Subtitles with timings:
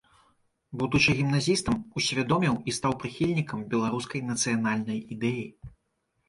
[0.81, 5.45] Будучы гімназістам, усвядоміў і стаў прыхільнікам беларускай нацыянальнай ідэі.